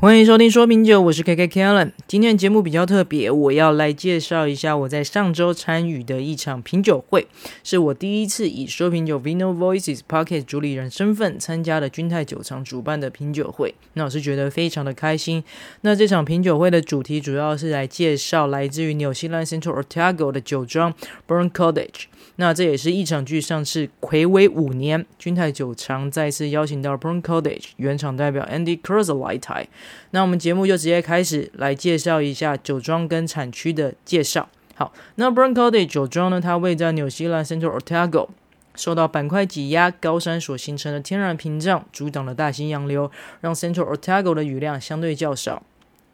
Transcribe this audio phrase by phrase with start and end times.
[0.00, 1.92] 欢迎收听说品酒，我是 KK Kellen。
[2.08, 7.26] 今天的节目比较特别，我要来介绍一下我在上周参与的一场品酒会，
[7.62, 13.74] 是我第一次以说品酒 Vino Voices Pocket 主理人身份参加的钧太酒厂主办的品酒会。
[13.92, 15.44] 那我是觉得非常的开心。
[15.82, 20.94] 那这场品酒会的主题主要是来介绍来自于纽西兰 Central Otago 的酒庄
[21.28, 22.04] Burn Cottage。
[22.40, 29.68] 那这也是一场距上次睽违五年，君太酒厂再次邀请到 Burn Cottage 原厂代表 Andy Kurzel 来台。
[30.12, 34.48] 那我们节目就直接开始来介绍一下酒庄跟产区的介绍。
[34.74, 38.30] 好，那 Burn Cottage 酒庄呢，它位在纽西兰 Central Otago，
[38.74, 43.10] 受到板块挤压高山所形成的天然屏障阻挡了大型洋流，
[43.42, 45.62] 让 Central Otago 的雨量相对较少。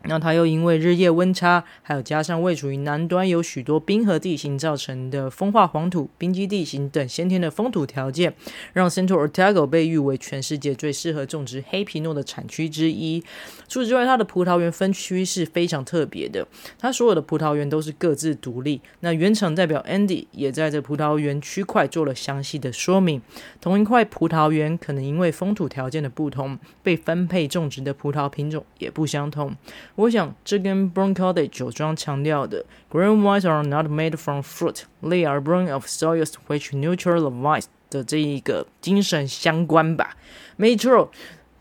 [0.04, 8.32] 那它又因为日夜温差，还有加上位处于南端有许多冰河地形造成的风化黄土、冰基地形等先天的风土条件，
[8.72, 13.20] 让 Central Otago 被誉为全世界最适合种植黑皮诺的产区之一。
[13.66, 16.46] 除此之外，它的葡萄园分区是非常特别的，
[16.78, 18.80] 它所有的葡萄园都是各自独立。
[19.00, 23.20] 那原厂代表 Andy 也在这葡萄园区块做了详细的说明。
[23.60, 29.56] 同一块葡萄园可能因为风土条件的不同，被分配种植的葡萄品种也不相同。
[29.96, 36.34] 我想，这跟 Burn Cottage 酒庄强调的 “Grain wines are not made from fruit; they are born of soils
[36.48, 40.14] which nurture the vines” 的这一个精神相关吧。
[40.56, 41.10] 没错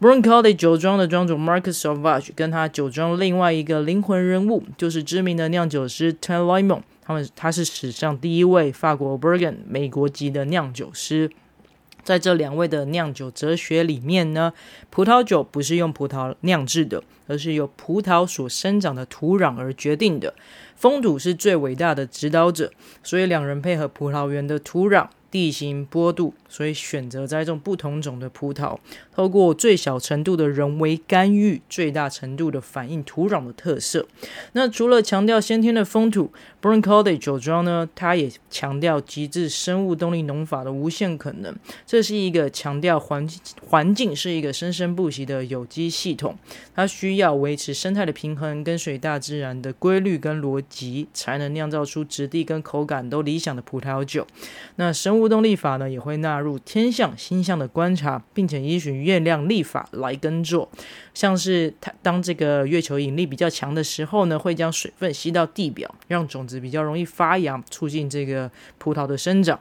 [0.01, 11.31] ，Burn Cottage 酒庄的庄主 Marcus Sauvage 跟他酒庄另外一个灵魂人物，就是知名的酿酒师 Tell Lymon，他们他是史上第一位法国 Bourgogne 美国籍的酿酒师。
[12.05, 14.53] 在这两位的酿酒哲学里面呢，
[14.89, 20.33] 葡萄酒不是用葡萄酿制的，而是由葡萄所生长的土壤而决定的。
[20.75, 22.71] 风土是最伟大的指导者，
[23.03, 25.07] 所以两人配合葡萄园的土壤。
[25.31, 28.77] 地形坡度，所以选择栽种不同种的葡萄，
[29.13, 34.07] 透过最小程度的人为干预，最大程度的反映土壤的特色。
[34.53, 41.53] 那除了强调先天的风土，Burn Cottage 酒庄呢，它也强调极致生物动力农法的无限可能。
[41.85, 46.37] 这是一个强调环境环境是一个生生不息的有机系统，
[46.73, 54.25] 它需要维持生态的平衡，跟随大自然的规律跟逻辑，才能酿造出质地跟口感都理想的葡萄酒。
[54.77, 60.69] 那生物动力法呢，也会纳入入天象星象的观察，并且依循月亮历法来耕作。
[61.13, 69.59] 像是它当这个月球引力比较强的时候呢，会将水分吸到地表，让种子比较容易发芽，促进这个葡萄的生长。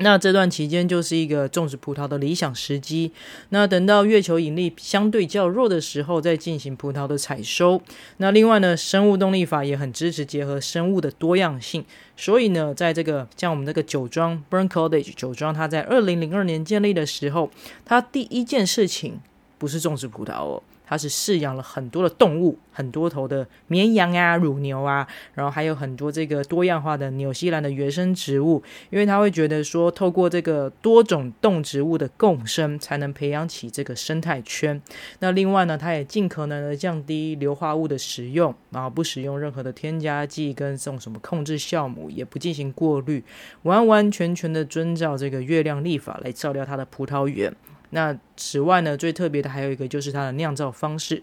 [0.00, 3.12] 那这段期间就是一个种植葡萄的理想时机。
[3.48, 7.82] 那等到月球引力相对较弱的时候，再进行葡萄的采收。
[8.18, 11.84] 那另外呢，生物动力法也很支持结合生物的多样性。
[12.16, 17.50] 所以呢，在这个像我们这个酒庄 Burn Cottage 酒庄，它在二零零二年建立的时候，
[17.84, 19.20] 它第一件事情
[19.58, 20.62] 不是种植葡萄哦。
[20.88, 34.80] 它是饲养了很多的动物，很多头的绵羊啊、乳牛啊，然后还有很多这个多样化的纽西兰的原生植物，因为他会觉得说，透过这个多种动植物的共生，才能培养起这个生态圈。
[35.18, 43.22] 那另外呢，他也尽可能的降低硫化物的使用，然后不使用任何的添加剂跟这种什么控制酵母，也不进行过滤，
[43.64, 47.54] 完完全全的遵照这个月亮历法来照料他的葡萄园。
[47.90, 51.22] 那此外呢，最特别的还有一个就是它的酿造方式，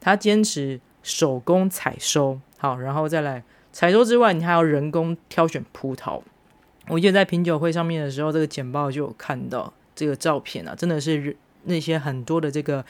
[0.00, 6.20] 它坚持手工采收，好，然后再来采收之外，你还要人工挑选葡萄。
[6.88, 11.36] 我记得在品酒会上面的时候，这个简报就有看到这个照片啊，真的是。
[11.66, 12.84] 那些很多的这个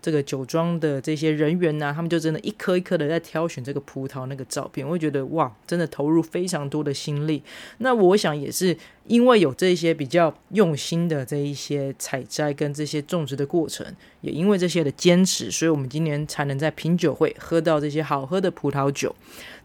[0.00, 7.42] 这个酒庄的这些人员呢、他们就真的一颗一颗的在挑选这个葡萄那个照片，我会觉得哇，真的投入非常多的心力。
[7.78, 8.76] 那我想也是
[9.06, 13.86] 因为有这些比较用心的这一些采摘跟这些种植的过程，
[14.22, 19.14] 也因为这些的坚持，所以我们今年才能在品酒会喝到这些好喝的葡萄酒。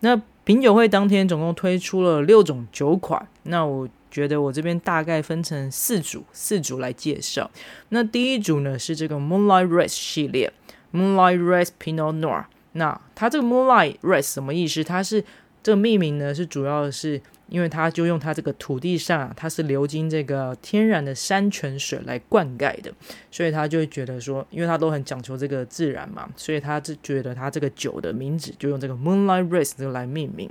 [0.02, 3.88] 那品酒会当天总共推出了六种酒款，那我。
[4.10, 7.50] 觉得我这边大概分成四组，四组来介绍。
[7.90, 10.52] 那第一组呢是这个 Moonlight Rice 系列
[10.94, 12.46] ，Moonlight Rice Pinot Noir。
[12.74, 14.84] 那它这个 Moonlight Rice 什么意思？
[14.84, 15.24] 它是
[15.64, 17.20] 这个命名呢是主要是
[17.50, 22.92] 因为它就用它这个土地上啊，它是流经这个天然的山泉水来灌溉的，
[23.32, 30.50] 所以他就会觉得说，因为他都很讲求这个自然嘛，所以他就觉得他这个酒的名字就用这个 Moonlight Red 这个来命名。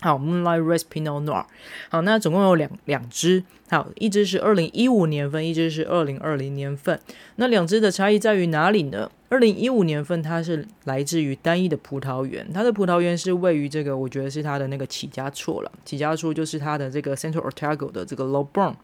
[0.00, 1.44] 好，Moonlight Red Pinot Noir。
[1.90, 6.98] 好，那总共有两两支，好，一支是二零一五年份，一支是二零二零年份。
[7.36, 9.10] 那两支的差异在于哪里呢？
[9.28, 15.70] 二零一五年份它是来自于单一的葡萄园，它的葡萄园是位于这个，我觉得是它的那个起家处了。
[15.84, 18.74] 起家处就是它的这个 Central Otago 的这个 Low Burn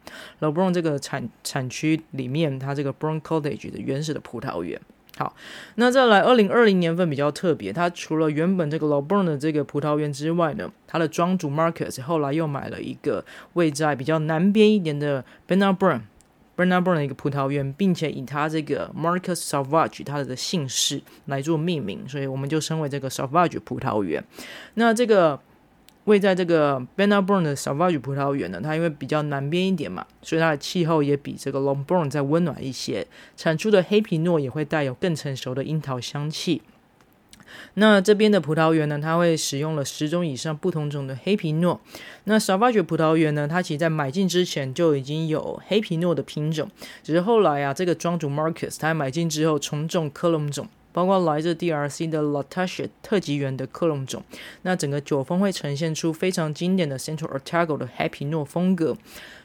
[0.41, 4.81] Low Burn 这个产产区里面，它这个 Burn Cottage 的原始的葡萄园。
[5.19, 5.35] 好，
[5.77, 13.25] 那再来二零二零年份比较特别，它除了原本这个 l o b r n 的这个葡萄园之外呢，它的庄主 Marcus 后来又买了一个
[13.55, 16.03] 位在比较南边一点的 Bannockburn
[16.55, 24.23] Bannockburn 的一个葡萄园，并且以它这个 Marcus Sauvage 它的姓氏来做命名，所以我们就称为这个 Sauvage 葡萄园。
[24.75, 25.41] 那这个。
[26.07, 33.07] 位在这个 Bannockburn 的 Savage 葡萄园呢，它因为比较南边一点嘛，所以它的气候也比这个 Long Burn 再温暖一些，
[33.37, 36.63] 产出的黑皮诺也会带有更成熟的樱桃香气。
[37.75, 41.81] 那这边的葡萄园呢，它会使用了十种以上不同种的黑皮诺。
[42.25, 46.69] 那 Savage 葡萄园呢，它其实在买进之前就已经有黑皮诺的品种，
[47.03, 50.69] 只是后来啊，这个庄主 Marcus 他买进之后重种科隆种。
[50.97, 54.25] 包括来自 DRC 的 Latasha 特级园的克隆种，
[54.63, 58.97] 那整个酒风会呈现出非常经典的 Central Otago 的 Happy 诺风格。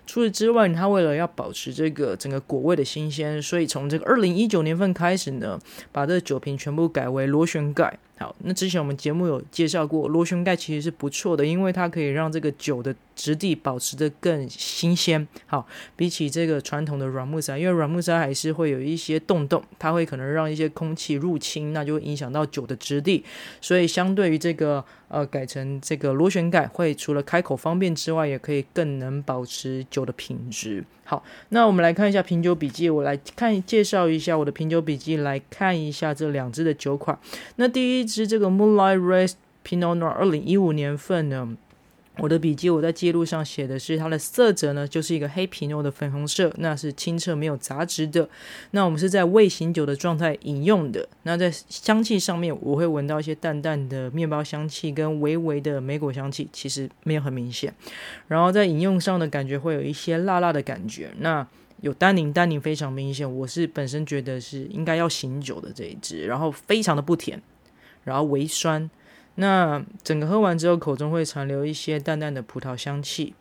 [0.07, 5.59] 除此之外，它为了要保持这个整个果味的新鲜，所以从这个二零一九年份开始呢，
[5.91, 7.99] 把这个酒瓶全部改为螺旋盖。
[8.21, 15.27] 好，那之前我们节目有介绍过，螺旋盖其实是不错的，因为它可以让这个酒的质地保持得更新鲜。
[15.47, 15.65] 好，
[15.95, 23.25] 比起这个传统的软木塞，因为软木塞还是会有一些洞洞，它会可能让一些空气入侵，那就会影响到酒的质地。
[23.59, 30.83] 所以相对于这个呃改成这个螺旋盖，会除了开口方便之外，也可以更能保持酒的品质。
[31.11, 32.89] 好，那我们来看一下品酒笔记。
[32.89, 37.19] 我来看介绍一下我的品酒笔记，来看一下这两支的酒款。
[37.57, 41.57] 那第一支这个 Moonlight Red Pinot Noir，二零一五年份呢。
[42.17, 48.29] 我的笔记，我在记录上写的是它的色泽呢，就是一个黑皮诺的粉红色，那是清澈没有杂质的。
[48.71, 51.07] 那我们是在未醒酒的状态饮用的。
[51.23, 57.73] 那在香气上面，我会闻到一些淡淡的面包香气跟微微的莓果香气，其实没有很明显。
[58.27, 61.11] 然后在饮用上的感觉会有一些辣辣的感觉。
[61.19, 61.47] 那
[61.79, 63.37] 有单宁，单宁非常明显。
[63.37, 67.41] 我是本身觉得是应该要醒酒的这一支，然后非常的不甜，
[68.03, 68.89] 然后微酸。
[69.35, 73.33] 那整个喝完之后，口中会残留一些淡淡的葡萄香气。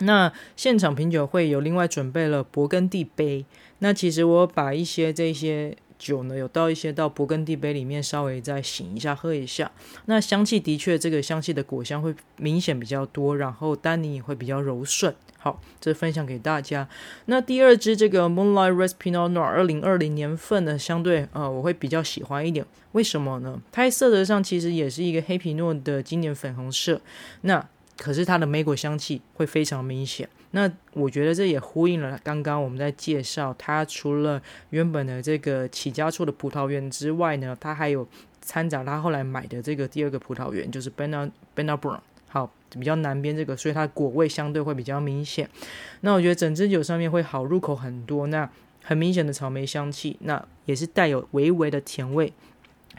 [0.00, 3.44] 那现场品酒会有另外准备了勃艮第杯。
[3.80, 9.70] 那其实我把一些这些酒呢，有倒一些到勃艮第杯里面，稍微再醒一下，喝一下。
[10.06, 15.14] 那香气的确，这个香气的果香会明显比较多，然后单宁也会比较柔顺。
[15.40, 16.88] 好，这分享给大家。
[17.26, 22.66] 那第二支这个 Moonlight Red Pinot Noir 二零二零年份呢，相对呃，我会比较喜欢一点。
[22.92, 23.60] 为什么呢？
[23.70, 27.00] 它色泽上其实也是一个黑皮诺的经典粉红色。
[27.42, 27.64] 那
[27.98, 30.26] 可是它的莓果香气会非常明显。
[30.52, 34.40] 那我觉得这也呼应了刚刚我们在介绍它除了
[34.70, 38.08] 原本的这个起家处的葡萄园之外呢，它还有
[38.40, 42.00] 掺杂它后来买的这个第二个葡萄园，就是 Bannockburn。
[42.30, 45.48] 好，比较南边这个，所以它果味相对会比较明显。
[46.02, 48.48] 那我觉得整支酒上面会好入口很多，那
[48.84, 52.32] 很明显的草莓香气，那也是带有微微的甜味。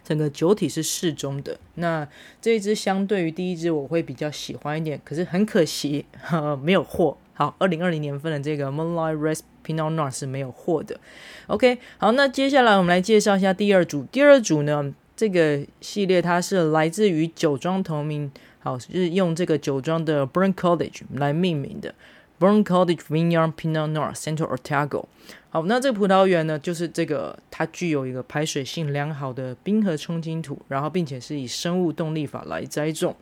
[0.03, 1.59] 整个酒体是适中的。
[1.75, 2.07] 那
[2.41, 7.17] 这一支相对于第一支我会比较喜欢一点，可是很可惜，呵 呵没有货。
[7.33, 10.99] 好，二零二零年份的这个 Moonlight Red Pinot Noir 是没有货的。
[11.47, 14.03] OK，好，那接下来我们来介绍一下第二组。
[14.11, 18.29] 第二组呢，这个系列它是来自于酒庄同名。
[18.61, 21.95] 好，是用这个酒庄的 Burnt College 来命名的
[22.39, 25.05] Burn College Vineyard Pinot Noir Central Otago。
[25.49, 33.15] 好，那这个葡萄园呢，就是这个它具有一个排水性良好的冰河冲积土，然后并且是以生物动力法来栽种。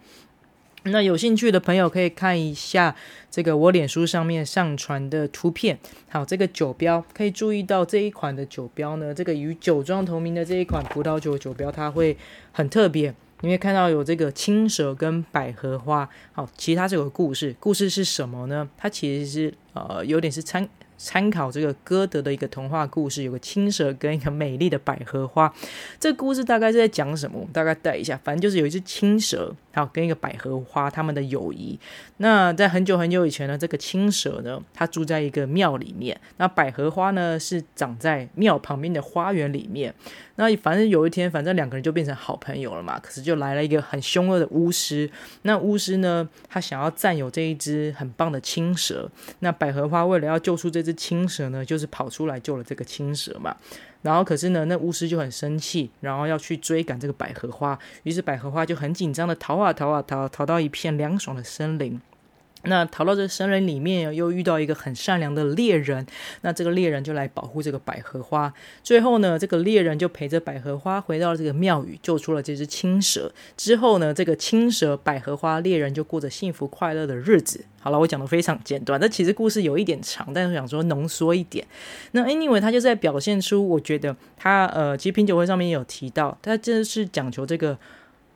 [0.83, 2.95] 那有兴趣的朋友可以看一下
[3.29, 5.77] 这个我脸书上面上传的图片。
[6.09, 12.15] 好，这个酒标可以注意到这一款的酒标呢，这个与酒庄同名的这一款葡萄酒酒标，它会
[12.51, 13.13] 很特别。
[13.41, 18.67] 你会看到有这个青蛇跟百合花，好，其实它是有个故事，故事是什么呢？
[18.77, 20.67] 它其实是呃有点是参
[20.97, 25.53] 参考这个歌德的一个童话故事，有个青蛇跟一个美丽的百合花。
[25.99, 27.37] 这个故事大概是在讲什么？
[27.39, 31.79] 我们大概带一下，反正就是有一只青蛇，好，跟一个百合花，他们的友谊。
[32.17, 39.93] 那在很久很久以前呢，这个青蛇呢，它住在一个庙里面，那百合花呢是长在庙旁边的花园里面。
[40.39, 42.99] 那反正有一天，反正两个人就变成好朋友了嘛。
[42.99, 45.09] 可是就来了一个很凶恶的巫师。
[45.41, 49.09] 那巫师呢，他想要占有这一只很棒的青蛇。
[49.39, 53.55] 那百合花为了要救出这只青蛇呢，就是跑出来救了这个青蛇嘛。
[54.01, 57.77] 然后可是呢，那巫师就很生气，然后要去追赶这个百合花。
[58.03, 61.99] 于是百合花就很紧张的逃啊逃啊逃，逃到一片凉爽的森林。
[62.67, 66.05] 那逃到这森林里面，又遇到一个很善良的猎人。
[66.41, 68.53] 那这个猎人就来保护这个百合花。
[68.83, 73.31] 最后呢，这个猎人就陪着百合花回到了这个庙宇，救出了这只青蛇。
[73.55, 77.63] 之后呢，这个青蛇、百合花、猎人就过着幸福快乐的日子。
[77.79, 81.65] 好了，我讲的非常简短，但其实故事有一点长，但是想说浓缩一点。
[82.11, 87.77] 那 anyway，他就在表现出，我觉得他呃，其实品酒会上面有提到，他真的是讲求这个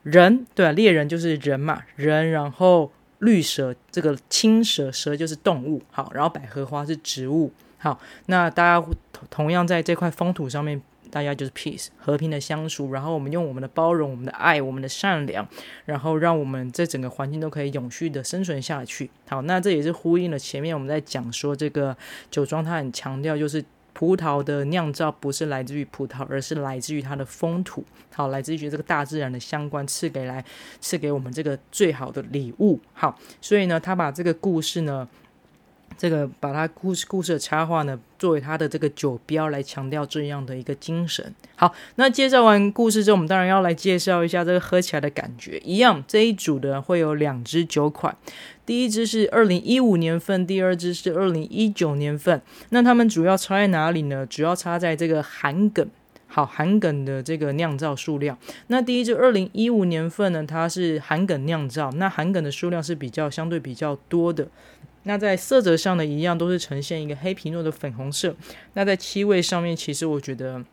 [0.03, 2.91] 人，对啊，猎人就是人嘛，人，然后。
[3.21, 8.87] 绿蛇，这个青蛇，蛇就是动物，好，然后百合花是植物，好，那大家
[9.29, 15.47] 同样在这块风土上面，大家就是 peace 和平的相处，然后我们用我们的包容、我们的爱、我们的善良，
[15.85, 19.09] 然后让我们这整个环境都可以永续的生存下去。
[19.27, 21.95] 好，那这也是呼应了前面我们在讲说这个
[22.29, 23.63] 酒庄，它很强调就是。
[23.93, 27.83] 葡萄的酿造不是来自于葡萄，而是来自于它的风土，
[28.13, 30.43] 好，来自于这个大自然的相关赐给来
[30.79, 35.07] 赐给我们这个最好的礼物，好，所以呢，他把这个故事呢，
[35.97, 41.33] 这个把他故事故事的插画呢，作为他的这个酒标来强调这样的一个精神。
[41.55, 45.59] 好，那介绍完故事之后，我们当然要来介绍一下这个喝起来的感觉。
[45.59, 48.17] 一样，这一组的会有两支酒款。
[48.71, 52.41] 第一支是二零一五年份，第二支是二零一九年份。
[52.69, 54.25] 那它们主要差在哪里呢？
[54.25, 55.85] 主要差在这个涵梗，
[56.27, 58.37] 好，涵梗的这个酿造数量。
[58.67, 64.47] 那第一支二零一五年份呢，它是涵梗酿造，那涵梗的数量是比较相对比较多的。
[65.03, 68.33] 那在色泽上呢，一样都是呈现一个黑皮诺的粉红色。
[68.75, 70.63] 那在气味上面，其实我觉得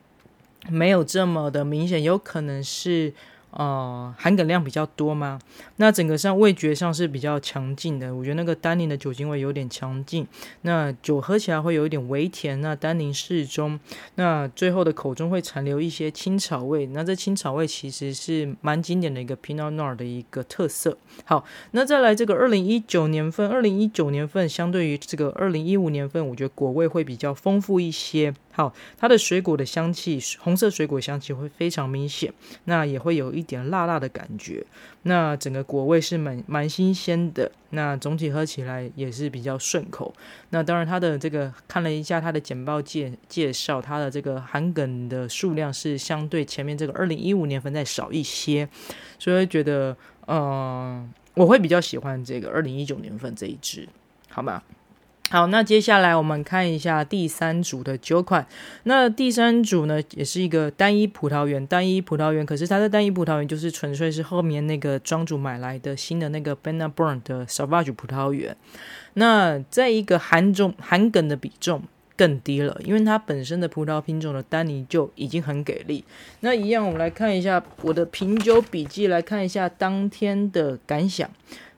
[0.71, 3.13] 没有这么的明显，有可能是。
[3.59, 5.41] 呃，含梗量比较多吗？
[5.79, 10.25] 那整个上味觉上是比较强劲的，我觉得那个单宁的酒精味有点强劲。
[10.63, 13.81] 那酒喝起来会有一点微甜，那单宁适中。
[14.15, 20.97] 那最后的口中会残留一些青草味，那这青草味其实是蛮经典的一个 Pinot Noir 的一个特色。
[21.25, 28.33] 好，那再来这个二零一九年份，二零一九年份相对于这个二零一五年份，我觉得果味会比较丰富一些。
[28.53, 32.33] 好，它的水果的香气，红色水果香气会非常明显，
[32.65, 34.65] 那也会有一点辣辣的感觉。
[35.03, 40.15] 那整个果味是蛮蛮新鲜的，那总体喝起来也是比较顺口。
[40.51, 48.69] 那当然，它的这个看了一下它的简报介介绍，它的这个含梗的数量是相对前面这个二零一五年份再少一些，
[49.19, 53.89] 所以觉得，嗯、我会比较喜欢这个二零一九年份这一支，
[54.29, 54.63] 好吗？
[55.31, 58.47] 好，那接下来我们看一下第三组的酒款。
[58.85, 62.47] 那第三组呢，也是一个单一葡萄园，单一葡萄园。
[62.47, 68.57] 可是它的单一葡萄园就是纯粹是后面那个庄主买来的新的那个 Benna Burn 的 Savage 葡萄园。
[69.15, 71.83] 那在一个含种含梗的比重
[72.17, 76.05] 更低了，因为它本身的葡萄品种的单宁就已经很给力。
[76.41, 81.31] 那一样，我们来看一下我的品酒笔记，来看一下当天的感想。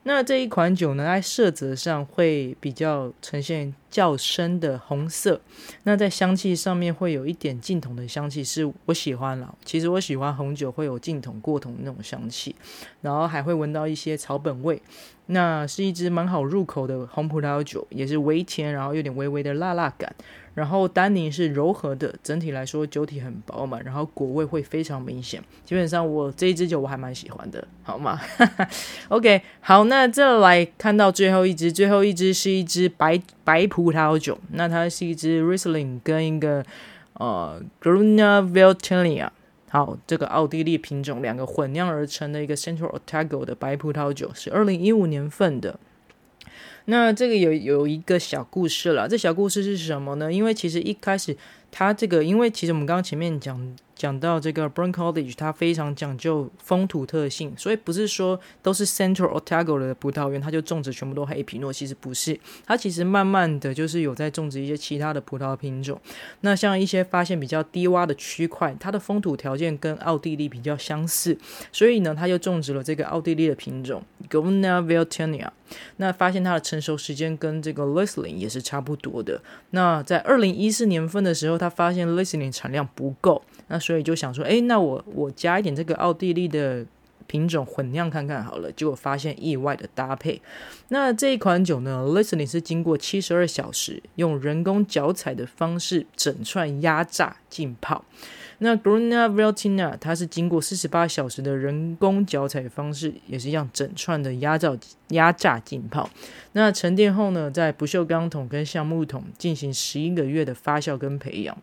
[0.02, 5.40] 那这一款酒呢，在色泽上会比较呈现较深的红色。
[5.82, 9.54] 那在香气上面会有一点净桶的香气，是我喜欢了。
[9.64, 12.54] 其实我喜欢红酒会有净桶过桶那种香气，
[13.00, 14.80] 然后还会闻到一些草本味。
[15.32, 20.12] 那是一支蛮好入口的红葡萄酒，也是微甜，然后有点微微的辣辣感。
[20.54, 25.40] 然后单宁是柔和的，整体来说酒体很饱满，然后果味会非常明显。
[25.64, 28.20] 基本上我这一支酒我还蛮喜欢的，好吗？
[29.08, 36.64] OK，好，那再来看到最后一支，最后一支是一支白白葡葡萄酒，那它是一支 Riesling 跟一个
[37.14, 39.30] 呃 Gruner Veltliner，
[39.68, 45.78] 好，这个奥地利品种两个混酿而成的一个 Central Otago 的白葡萄酒，是二零一五年份的。
[46.86, 50.32] 那这个有有一个小故事了，这小故事是什么呢？
[50.32, 51.36] 因为其实一开始
[51.70, 53.76] 它这个，因为其实我们刚刚前面讲。
[54.00, 66.00] 讲到这个 Brain College，它非常讲究风土特性，所以不是说都是 Central Otago 的葡萄园，它就种植全部都黑皮诺，其实不是，它其实慢慢的就是有在种植一些其他的葡萄品种。
[66.40, 71.36] 那像一些发现比较低洼的区块，它的风土条件跟奥地利比较相似，
[71.70, 75.50] 所以呢，它就种植了这个奥地利的品种 Gruner Veltliner。
[75.98, 79.40] 那发现它的成熟时间跟这个 Riesling 也是差不多的。
[79.70, 83.42] 那在二零一四年份的时候，他发现 Riesling 产量不够。
[83.70, 86.84] 那所以就想说，诶，那我我加一点这个奥地利的
[87.28, 90.42] 品种混酿看看好了，结果发现意外的搭配。
[90.88, 98.04] 那这一款酒呢，Listening 是经过七十二小时用人工脚踩的方式整串压榨浸泡。
[98.62, 104.76] 那 Gruner Veltina 它是经过四十八小时的人工脚踩方式，也是一样整串的压榨
[105.10, 106.10] 压榨浸泡。
[106.52, 111.56] 那沉淀后呢，在不锈钢桶跟橡木桶进行十一个月的发酵跟培养。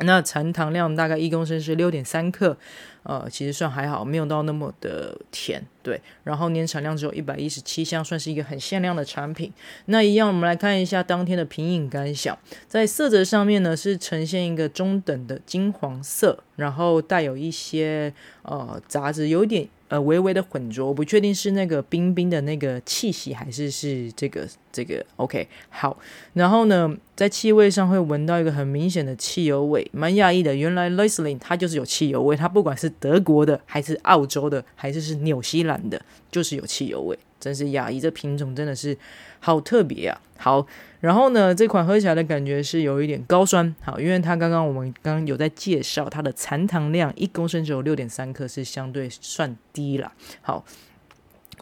[0.00, 2.56] 那残糖量大概一公升是六点三克，
[3.04, 6.00] 呃，其实算还好，没有到那么的甜，对。
[6.24, 9.52] 然后年产量只有一百一十七箱，算是一个很限量的产品。
[9.86, 12.36] 那一样，我们来看一下当天的品饮感想，
[12.66, 19.68] 在色泽上面呢，是呈现一个中等的金黄色，然后带有一些呃杂质，有点。
[19.94, 25.96] 呃，微微的混浊，我不确定是那个冰冰的那个气息，还是是这个这个 OK 好。
[26.32, 30.52] 然后呢，在气味上会闻到一个很明显的汽油味，蛮讶异的。
[30.56, 37.16] 原来 Riesling 它就是有汽油味，它不管是德国的，还是澳洲的，还是是纽西兰的，就是有汽油味。
[37.38, 38.96] 真是讶异，这品种真的是
[39.38, 40.20] 好特别啊！
[40.38, 40.66] 好，
[41.04, 50.10] 然后呢，这款喝起来的感觉是有一点高酸，好，因为它刚刚我们刚刚有在介绍它的残糖量，一公升只有六点三克，是相对算低啦。
[50.40, 50.64] 好，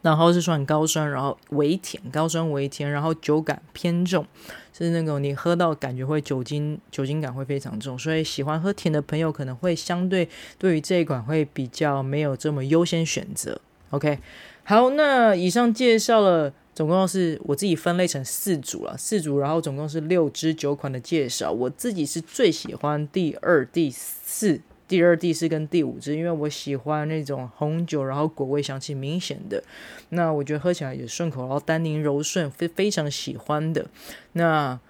[0.02, 4.24] 然后是算高酸，然后微甜，高酸微甜，然后酒感偏重，
[4.72, 13.60] 是那种你喝到感觉会酒精酒精感会非常重，所以喜欢喝甜的朋友可能会相对对于这一款会比较没有这么优先选择。
[13.90, 14.20] OK。
[14.64, 21.52] 好，那以上介绍了，总共是我自己分类成四组了，四组，然后总共是六支酒款的介绍。
[21.52, 29.62] 我自己是最喜欢第二、第四、第二、第四跟第五支，因为我喜欢那种红酒，然后果味香气明显的。
[30.10, 33.86] 那我觉得喝起来也顺口，然后单宁柔顺，非非常喜欢的。
[34.32, 34.80] 那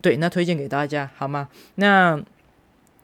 [0.00, 1.48] 对，那推荐给大家好吗？
[1.76, 2.22] 那。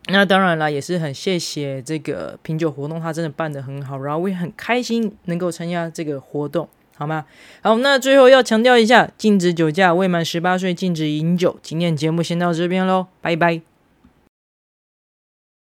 [0.06, 6.68] 那当然了，也是很谢谢这个品酒活动，它真的办得很好，然后我也很开心能够参加这个活动，
[7.00, 7.25] 好吗？
[7.62, 11.59] 好，那最后要强调一下，禁止酒驾，未满十八岁禁止饮酒。
[11.62, 13.69] 今天节目先到这边喽，拜拜。